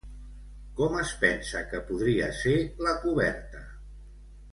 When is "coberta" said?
3.05-3.63